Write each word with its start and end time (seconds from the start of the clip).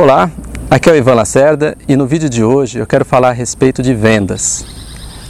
Olá, 0.00 0.30
aqui 0.70 0.88
é 0.88 0.92
o 0.92 0.96
Ivan 0.96 1.14
Lacerda 1.14 1.76
e 1.88 1.96
no 1.96 2.06
vídeo 2.06 2.30
de 2.30 2.44
hoje 2.44 2.78
eu 2.78 2.86
quero 2.86 3.04
falar 3.04 3.30
a 3.30 3.32
respeito 3.32 3.82
de 3.82 3.92
vendas. 3.92 4.64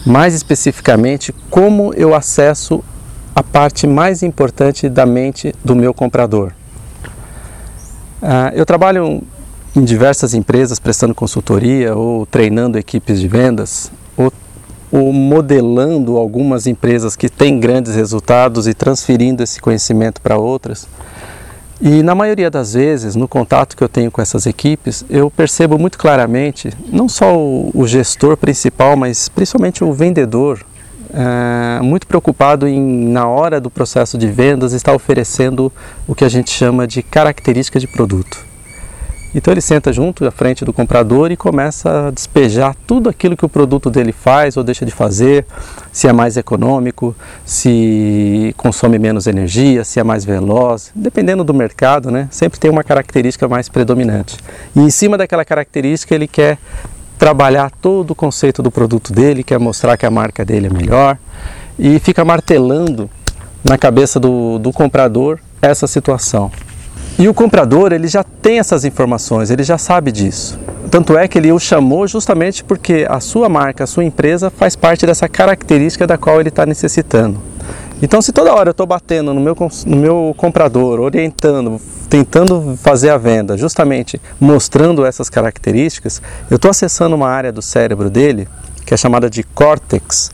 Mais 0.04 0.34
especificamente, 0.34 1.34
como 1.48 1.94
eu 1.94 2.14
acesso 2.14 2.84
a 3.34 3.42
parte 3.42 3.86
mais 3.86 4.22
importante 4.22 4.90
da 4.90 5.06
mente 5.06 5.54
do 5.64 5.74
meu 5.74 5.94
comprador. 5.94 6.52
Uh, 8.20 8.52
eu 8.52 8.66
trabalho 8.66 9.22
em 9.74 9.82
diversas 9.82 10.34
empresas 10.34 10.78
prestando 10.78 11.14
consultoria 11.14 11.96
ou 11.96 12.26
treinando 12.26 12.76
equipes 12.76 13.18
de 13.18 13.26
vendas 13.26 13.90
ou, 14.18 14.30
ou 14.92 15.14
modelando 15.14 16.18
algumas 16.18 16.66
empresas 16.66 17.16
que 17.16 17.30
têm 17.30 17.58
grandes 17.58 17.94
resultados 17.94 18.68
e 18.68 18.74
transferindo 18.74 19.42
esse 19.42 19.62
conhecimento 19.62 20.20
para 20.20 20.36
outras. 20.36 20.86
E 21.80 22.02
na 22.02 22.14
maioria 22.14 22.50
das 22.50 22.74
vezes, 22.74 23.14
no 23.14 23.28
contato 23.28 23.76
que 23.76 23.84
eu 23.84 23.88
tenho 23.88 24.10
com 24.10 24.20
essas 24.20 24.46
equipes, 24.46 25.04
eu 25.08 25.30
percebo 25.30 25.78
muito 25.78 25.96
claramente, 25.96 26.72
não 26.90 27.08
só 27.08 27.36
o, 27.36 27.70
o 27.72 27.86
gestor 27.86 28.36
principal, 28.36 28.96
mas 28.96 29.28
principalmente 29.28 29.84
o 29.84 29.92
vendedor, 29.92 30.64
é, 31.14 31.80
muito 31.80 32.06
preocupado 32.06 32.66
em, 32.66 33.08
na 33.08 33.28
hora 33.28 33.60
do 33.60 33.70
processo 33.70 34.18
de 34.18 34.26
vendas, 34.26 34.72
estar 34.72 34.92
oferecendo 34.92 35.72
o 36.06 36.14
que 36.14 36.24
a 36.24 36.28
gente 36.28 36.50
chama 36.50 36.86
de 36.86 37.00
característica 37.00 37.78
de 37.78 37.86
produto. 37.86 38.47
Então 39.34 39.52
ele 39.52 39.60
senta 39.60 39.92
junto 39.92 40.26
à 40.26 40.30
frente 40.30 40.64
do 40.64 40.72
comprador 40.72 41.30
e 41.30 41.36
começa 41.36 42.08
a 42.08 42.10
despejar 42.10 42.74
tudo 42.86 43.08
aquilo 43.10 43.36
que 43.36 43.44
o 43.44 43.48
produto 43.48 43.90
dele 43.90 44.12
faz 44.12 44.56
ou 44.56 44.64
deixa 44.64 44.86
de 44.86 44.92
fazer, 44.92 45.44
se 45.92 46.08
é 46.08 46.12
mais 46.12 46.36
econômico, 46.36 47.14
se 47.44 48.54
consome 48.56 48.98
menos 48.98 49.26
energia, 49.26 49.84
se 49.84 50.00
é 50.00 50.04
mais 50.04 50.24
veloz, 50.24 50.90
dependendo 50.94 51.44
do 51.44 51.52
mercado, 51.52 52.10
né? 52.10 52.26
Sempre 52.30 52.58
tem 52.58 52.70
uma 52.70 52.82
característica 52.82 53.46
mais 53.46 53.68
predominante. 53.68 54.36
E 54.74 54.80
em 54.80 54.90
cima 54.90 55.18
daquela 55.18 55.44
característica 55.44 56.14
ele 56.14 56.26
quer 56.26 56.58
trabalhar 57.18 57.70
todo 57.70 58.12
o 58.12 58.14
conceito 58.14 58.62
do 58.62 58.70
produto 58.70 59.12
dele, 59.12 59.42
quer 59.42 59.58
mostrar 59.58 59.96
que 59.96 60.06
a 60.06 60.10
marca 60.10 60.44
dele 60.44 60.68
é 60.68 60.70
melhor 60.70 61.18
e 61.78 61.98
fica 61.98 62.24
martelando 62.24 63.10
na 63.62 63.76
cabeça 63.76 64.18
do, 64.18 64.58
do 64.58 64.72
comprador 64.72 65.38
essa 65.60 65.86
situação. 65.86 66.50
E 67.18 67.28
o 67.28 67.34
comprador, 67.34 67.92
ele 67.92 68.06
já 68.06 68.22
tem 68.22 68.60
essas 68.60 68.84
informações, 68.84 69.50
ele 69.50 69.64
já 69.64 69.76
sabe 69.76 70.12
disso. 70.12 70.56
Tanto 70.88 71.18
é 71.18 71.26
que 71.26 71.36
ele 71.36 71.50
o 71.50 71.58
chamou 71.58 72.06
justamente 72.06 72.62
porque 72.62 73.06
a 73.10 73.18
sua 73.18 73.48
marca, 73.48 73.82
a 73.82 73.86
sua 73.88 74.04
empresa 74.04 74.50
faz 74.50 74.76
parte 74.76 75.04
dessa 75.04 75.28
característica 75.28 76.06
da 76.06 76.16
qual 76.16 76.38
ele 76.38 76.48
está 76.48 76.64
necessitando. 76.64 77.40
Então, 78.00 78.22
se 78.22 78.32
toda 78.32 78.54
hora 78.54 78.68
eu 78.68 78.70
estou 78.70 78.86
batendo 78.86 79.34
no 79.34 79.40
meu, 79.40 79.56
no 79.84 79.96
meu 79.96 80.34
comprador, 80.36 81.00
orientando, 81.00 81.80
tentando 82.08 82.78
fazer 82.80 83.10
a 83.10 83.18
venda, 83.18 83.56
justamente 83.56 84.20
mostrando 84.38 85.04
essas 85.04 85.28
características, 85.28 86.22
eu 86.48 86.54
estou 86.54 86.70
acessando 86.70 87.16
uma 87.16 87.28
área 87.28 87.50
do 87.50 87.60
cérebro 87.60 88.08
dele 88.08 88.46
que 88.86 88.94
é 88.94 88.96
chamada 88.96 89.28
de 89.28 89.42
córtex, 89.42 90.30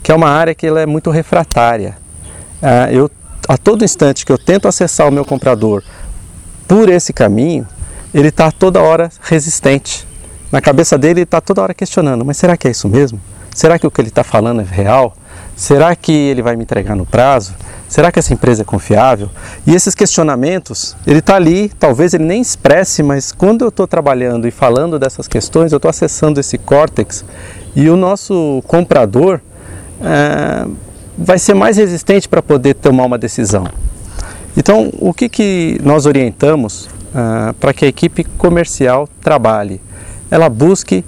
que 0.00 0.12
é 0.12 0.14
uma 0.14 0.28
área 0.28 0.54
que 0.54 0.66
ela 0.66 0.80
é 0.80 0.86
muito 0.86 1.10
refratária. 1.10 1.98
Ah, 2.62 2.90
eu, 2.92 3.10
a 3.48 3.58
todo 3.58 3.84
instante 3.84 4.24
que 4.24 4.30
eu 4.30 4.38
tento 4.38 4.68
acessar 4.68 5.08
o 5.08 5.12
meu 5.12 5.24
comprador 5.24 5.82
por 6.70 6.88
esse 6.88 7.12
caminho, 7.12 7.66
ele 8.14 8.28
está 8.28 8.52
toda 8.52 8.80
hora 8.80 9.10
resistente. 9.22 10.06
Na 10.52 10.60
cabeça 10.60 10.96
dele, 10.96 11.14
ele 11.14 11.22
está 11.22 11.40
toda 11.40 11.60
hora 11.60 11.74
questionando: 11.74 12.24
mas 12.24 12.36
será 12.36 12.56
que 12.56 12.68
é 12.68 12.70
isso 12.70 12.88
mesmo? 12.88 13.20
Será 13.52 13.76
que 13.76 13.84
o 13.84 13.90
que 13.90 14.00
ele 14.00 14.06
está 14.06 14.22
falando 14.22 14.60
é 14.60 14.64
real? 14.64 15.12
Será 15.56 15.96
que 15.96 16.12
ele 16.12 16.42
vai 16.42 16.54
me 16.54 16.62
entregar 16.62 16.94
no 16.94 17.04
prazo? 17.04 17.54
Será 17.88 18.12
que 18.12 18.20
essa 18.20 18.32
empresa 18.32 18.62
é 18.62 18.64
confiável? 18.64 19.28
E 19.66 19.74
esses 19.74 19.96
questionamentos, 19.96 20.96
ele 21.04 21.18
está 21.18 21.34
ali, 21.34 21.72
talvez 21.76 22.14
ele 22.14 22.22
nem 22.22 22.40
expresse, 22.40 23.02
mas 23.02 23.32
quando 23.32 23.62
eu 23.62 23.68
estou 23.68 23.88
trabalhando 23.88 24.46
e 24.46 24.52
falando 24.52 24.96
dessas 24.96 25.26
questões, 25.26 25.72
eu 25.72 25.76
estou 25.78 25.88
acessando 25.88 26.38
esse 26.38 26.56
córtex 26.56 27.24
e 27.74 27.90
o 27.90 27.96
nosso 27.96 28.62
comprador 28.68 29.40
é, 30.00 30.68
vai 31.18 31.40
ser 31.40 31.54
mais 31.54 31.78
resistente 31.78 32.28
para 32.28 32.40
poder 32.40 32.74
tomar 32.74 33.06
uma 33.06 33.18
decisão. 33.18 33.66
Então, 34.56 34.90
o 34.98 35.14
que, 35.14 35.28
que 35.28 35.80
nós 35.82 36.06
orientamos 36.06 36.86
uh, 36.86 37.54
para 37.60 37.72
que 37.72 37.84
a 37.84 37.88
equipe 37.88 38.24
comercial 38.24 39.08
trabalhe? 39.22 39.80
Ela 40.30 40.48
busque 40.48 41.04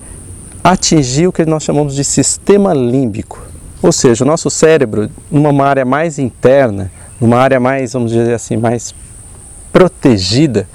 atingir 0.62 1.26
o 1.26 1.32
que 1.32 1.44
nós 1.44 1.62
chamamos 1.62 1.94
de 1.94 2.04
sistema 2.04 2.72
límbico, 2.72 3.42
ou 3.82 3.91
seja, 3.91 4.25
o 4.25 4.26
nosso 4.26 4.48
cérebro, 4.48 5.10
numa 5.30 5.66
área 5.66 5.84
mais 5.84 6.19
interna, 6.19 6.91
numa 7.20 7.36
área 7.36 7.58
mais, 7.58 7.92
vamos 7.92 8.12
dizer 8.12 8.32
assim, 8.32 8.56
mais 8.56 8.94
protegida, 9.72 10.69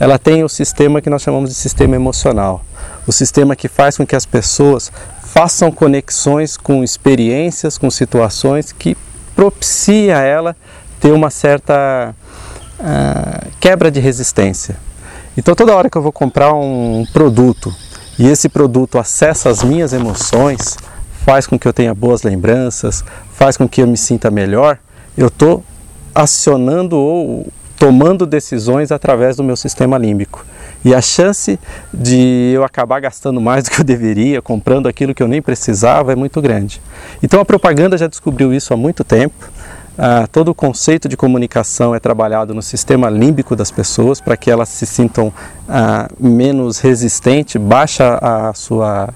ela 0.00 0.18
tem 0.18 0.42
o 0.42 0.48
sistema 0.48 1.00
que 1.00 1.10
nós 1.10 1.22
chamamos 1.22 1.50
de 1.50 1.56
sistema 1.56 1.94
emocional, 1.94 2.64
o 3.06 3.12
sistema 3.12 3.54
que 3.54 3.68
faz 3.68 3.96
com 3.96 4.06
que 4.06 4.16
as 4.16 4.26
pessoas 4.26 4.90
façam 5.22 5.70
conexões 5.70 6.56
com 6.56 6.82
experiências, 6.82 7.78
com 7.78 7.90
situações 7.90 8.72
que 8.72 8.96
propicia 9.36 10.18
a 10.18 10.22
ela 10.22 10.56
ter 11.00 11.12
uma 11.12 11.30
certa 11.30 12.14
uh, 12.80 13.48
quebra 13.60 13.90
de 13.90 14.00
resistência. 14.00 14.76
Então, 15.36 15.54
toda 15.54 15.74
hora 15.74 15.88
que 15.88 15.96
eu 15.96 16.02
vou 16.02 16.12
comprar 16.12 16.52
um 16.52 17.06
produto 17.12 17.74
e 18.18 18.26
esse 18.26 18.48
produto 18.48 18.98
acessa 18.98 19.48
as 19.48 19.62
minhas 19.62 19.92
emoções, 19.92 20.76
faz 21.24 21.46
com 21.46 21.58
que 21.58 21.68
eu 21.68 21.72
tenha 21.72 21.94
boas 21.94 22.22
lembranças, 22.22 23.04
faz 23.34 23.56
com 23.56 23.68
que 23.68 23.80
eu 23.80 23.86
me 23.86 23.96
sinta 23.96 24.30
melhor, 24.30 24.78
eu 25.16 25.28
estou 25.28 25.62
acionando 26.14 26.96
ou 26.96 27.46
tomando 27.78 28.26
decisões 28.26 28.90
através 28.90 29.36
do 29.36 29.44
meu 29.44 29.56
sistema 29.56 29.96
límbico. 29.96 30.44
E 30.84 30.94
a 30.94 31.00
chance 31.00 31.58
de 31.92 32.52
eu 32.54 32.64
acabar 32.64 33.00
gastando 33.00 33.40
mais 33.40 33.64
do 33.64 33.70
que 33.70 33.80
eu 33.80 33.84
deveria, 33.84 34.42
comprando 34.42 34.88
aquilo 34.88 35.14
que 35.14 35.22
eu 35.22 35.28
nem 35.28 35.40
precisava, 35.40 36.12
é 36.12 36.16
muito 36.16 36.40
grande. 36.40 36.80
Então 37.22 37.40
a 37.40 37.44
propaganda 37.44 37.96
já 37.96 38.06
descobriu 38.06 38.52
isso 38.52 38.74
há 38.74 38.76
muito 38.76 39.04
tempo. 39.04 39.48
Ah, 40.00 40.28
todo 40.30 40.52
o 40.52 40.54
conceito 40.54 41.08
de 41.08 41.16
comunicação 41.16 41.92
é 41.92 41.98
trabalhado 41.98 42.54
no 42.54 42.62
sistema 42.62 43.10
límbico 43.10 43.56
das 43.56 43.72
pessoas 43.72 44.20
para 44.20 44.36
que 44.36 44.48
elas 44.48 44.68
se 44.68 44.86
sintam 44.86 45.32
ah, 45.68 46.08
menos 46.20 46.78
resistentes, 46.78 47.60
baixa 47.60 48.16
a 48.22 48.54
sua, 48.54 49.08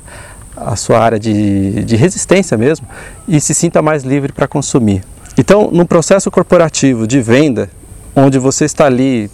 a 0.57 0.75
sua 0.75 0.99
área 0.99 1.21
de, 1.21 1.85
de 1.85 1.95
resistência 1.95 2.59
mesmo 2.59 2.85
e 3.29 3.41
se 3.41 3.55
sinta 3.55 3.81
mais 3.81 4.03
livre 4.03 4.33
para 4.33 4.49
consumir. 4.49 5.05
Então, 5.39 5.71
no 5.71 5.87
processo 5.87 6.33
corporativo 6.33 7.07
de 7.07 7.21
venda, 7.21 7.71
onde 8.17 8.37
você 8.41 8.65
está 8.65 8.87
ali 8.87 9.31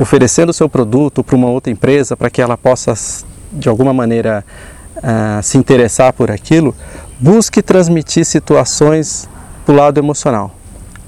oferecendo 0.00 0.48
o 0.48 0.52
seu 0.52 0.68
produto 0.68 1.22
para 1.22 1.36
uma 1.36 1.48
outra 1.48 1.72
empresa 1.72 2.16
para 2.16 2.28
que 2.28 2.42
ela 2.42 2.58
possa, 2.58 2.92
de 3.52 3.68
alguma 3.68 3.92
maneira, 3.92 4.44
ah, 5.00 5.38
se 5.44 5.56
interessar 5.58 6.12
por 6.12 6.28
aquilo, 6.28 6.74
busque 7.20 7.62
transmitir 7.62 8.24
situações 8.24 9.28
para 9.64 9.72
o 9.72 9.76
lado 9.76 9.98
emocional. 9.98 10.57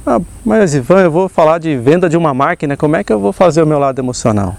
Ah, 0.07 0.21
mas 0.45 0.75
Ivan, 0.75 1.03
eu 1.03 1.11
vou 1.11 1.29
falar 1.29 1.59
de 1.59 1.77
venda 1.77 2.09
de 2.09 2.17
uma 2.17 2.33
máquina, 2.33 2.77
como 2.77 2.97
é 2.97 3.05
que 3.05 3.13
eu 3.13 3.21
vou 3.21 3.33
fazer 3.33 3.63
o 3.63 3.67
meu 3.67 3.79
lado 3.79 3.99
emocional? 3.99 4.57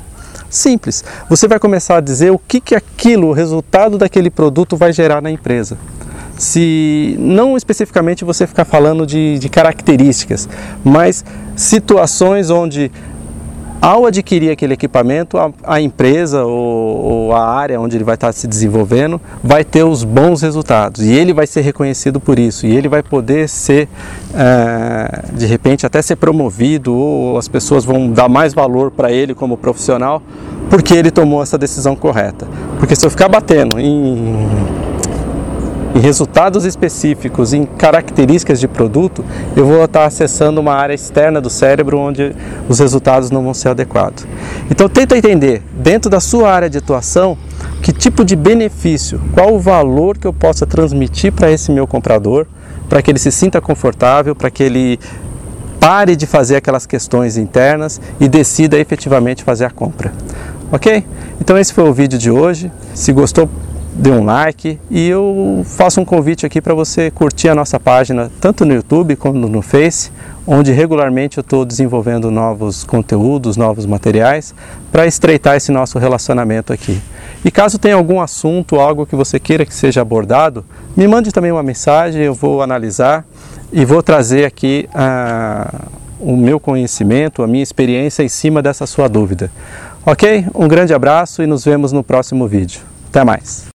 Simples, 0.50 1.04
você 1.30 1.48
vai 1.48 1.58
começar 1.58 1.98
a 1.98 2.02
dizer 2.02 2.32
o 2.32 2.38
que, 2.38 2.60
que 2.60 2.76
aquilo, 2.76 3.28
o 3.30 3.34
resultado 3.34 3.98
daquele 3.98 4.30
produto 4.30 4.78
vai 4.78 4.94
gerar 4.94 5.22
na 5.22 5.32
empresa. 5.32 5.78
Se 6.38 7.16
não 7.20 7.56
especificamente 7.56 8.26
você 8.26 8.46
ficar 8.46 8.66
falando 8.66 9.06
de, 9.06 9.40
de 9.40 9.48
características, 9.48 10.50
mas 10.84 11.24
situações 11.56 12.50
onde 12.50 12.92
ao 13.82 14.06
adquirir 14.06 14.52
aquele 14.52 14.76
equipamento, 14.76 15.38
a, 15.38 15.52
a 15.64 15.82
empresa 15.82 16.44
ou, 16.44 17.02
ou, 17.02 17.34
a 17.34 17.44
área 17.44 17.82
onde 17.82 17.98
ele 17.98 18.04
vai 18.04 18.14
estar 18.14 18.32
se 18.32 18.48
desenvolvendo 18.48 19.20
vai 19.44 19.64
ter 19.64 19.84
os 19.84 20.04
bons 20.04 20.42
resultados 20.42 21.04
e 21.04 21.12
ele 21.12 21.34
vai 21.34 21.48
ser 21.48 21.62
reconhecido 21.62 22.20
por 22.20 22.38
isso 22.38 22.68
e 22.68 22.76
ele 22.76 22.88
vai 22.88 23.02
poder 23.02 23.50
ser, 23.50 23.90
é, 24.36 25.24
de 25.34 25.48
repente, 25.48 25.86
até 25.86 26.02
ser 26.02 26.18
promovido 26.18 26.96
ou 26.96 27.38
as 27.38 27.48
pessoas 27.48 27.84
vão 27.84 28.12
dar 28.12 28.30
mais 28.30 28.54
valor 28.54 28.92
para 28.92 29.12
ele 29.12 29.34
como 29.34 29.58
profissional 29.58 30.22
porque 30.70 30.94
ele 30.94 31.10
tomou 31.10 31.42
essa 31.42 31.58
decisão 31.58 31.96
correta. 31.96 32.48
Porque 32.80 32.96
se 32.96 33.06
eu 33.06 33.10
ficar 33.10 33.28
batendo 33.28 33.80
em 33.80 34.48
em 35.94 36.00
resultados 36.00 36.64
específicos, 36.64 37.54
em 37.54 37.66
características 37.66 38.60
de 38.60 38.68
produto, 38.68 39.26
eu 39.56 39.66
vou 39.66 39.84
estar 39.84 40.06
acessando 40.06 40.62
uma 40.62 40.74
área 40.74 40.94
externa 40.94 41.42
do 41.42 41.50
cérebro 41.50 41.98
onde 41.98 42.34
os 42.70 42.80
resultados 42.80 43.30
não 43.30 43.44
vão 43.44 43.54
ser 43.54 43.70
adequados. 43.70 44.26
Então 44.70 44.88
tenta 44.88 45.18
entender, 45.18 45.62
dentro 45.74 46.10
da 46.10 46.20
sua 46.20 46.52
área 46.52 46.70
de 46.70 46.78
atuação, 46.78 47.38
que 47.82 47.92
tipo 47.92 48.24
de 48.24 48.36
benefício, 48.36 49.20
qual 49.34 49.54
o 49.54 49.60
valor 49.60 50.18
que 50.18 50.26
eu 50.26 50.34
possa 50.34 50.66
transmitir 50.66 51.34
para 51.34 51.52
esse 51.52 51.72
meu 51.72 51.86
comprador, 51.86 52.48
para 52.88 53.02
que 53.02 53.12
ele 53.12 53.20
se 53.20 53.32
sinta 53.32 53.60
confortável, 53.60 54.36
para 54.36 54.50
que 54.50 54.64
ele 54.64 55.00
pare 55.80 56.16
de 56.16 56.28
fazer 56.28 56.58
aquelas 56.58 56.86
questões 56.86 57.38
internas 57.38 58.00
e 58.20 58.30
decida 58.30 58.78
efetivamente 58.78 59.44
fazer 59.44 59.66
a 59.66 59.70
compra. 59.70 60.14
Ok? 60.72 61.06
Então 61.42 61.58
esse 61.58 61.74
foi 61.74 61.90
o 61.90 61.94
vídeo 61.94 62.20
de 62.20 62.30
hoje. 62.30 62.72
Se 62.94 63.12
gostou, 63.12 63.50
dê 63.94 64.10
um 64.12 64.24
like 64.24 64.80
e 64.90 65.08
eu 65.10 65.64
faço 65.66 66.00
um 66.00 66.06
convite 66.06 66.46
aqui 66.46 66.62
para 66.62 66.74
você 66.74 67.12
curtir 67.12 67.50
a 67.50 67.56
nossa 67.56 67.80
página 67.80 68.32
tanto 68.40 68.66
no 68.66 68.74
YouTube 68.74 69.16
como 69.16 69.48
no 69.48 69.62
Face, 69.62 70.12
onde 70.48 70.72
regularmente 70.72 71.38
eu 71.38 71.42
estou 71.42 71.66
desenvolvendo 71.66 72.32
novos 72.32 72.84
conteúdos, 72.84 73.58
novos 73.58 73.86
materiais 73.86 74.56
para 74.92 75.06
estreitar 75.06 75.56
esse 75.56 75.72
nosso 75.72 76.00
relacionamento 76.00 76.72
aqui. 76.72 77.02
E 77.44 77.52
caso 77.52 77.78
tenha 77.78 77.96
algum 77.96 78.22
assunto, 78.22 78.80
algo 78.80 79.06
que 79.06 79.16
você 79.16 79.40
queira 79.40 79.66
que 79.66 79.74
seja 79.74 80.02
abordado, 80.02 80.64
me 80.96 81.08
mande 81.08 81.32
também 81.32 81.52
uma 81.52 81.64
mensagem, 81.64 82.22
eu 82.22 82.34
vou 82.34 82.62
analisar 82.62 83.26
e 83.74 83.84
vou 83.84 84.02
trazer 84.02 84.46
aqui 84.46 84.88
a, 84.94 85.74
o 86.20 86.36
meu 86.38 86.60
conhecimento, 86.60 87.44
a 87.44 87.48
minha 87.48 87.64
experiência 87.64 88.24
em 88.24 88.30
cima 88.30 88.62
dessa 88.62 88.86
sua 88.86 89.08
dúvida. 89.08 89.52
Ok? 90.06 90.46
Um 90.56 90.68
grande 90.68 90.94
abraço 90.94 91.44
e 91.44 91.48
nos 91.48 91.64
vemos 91.66 91.92
no 91.92 92.04
próximo 92.04 92.48
vídeo. 92.48 92.82
Até 93.10 93.24
mais! 93.24 93.71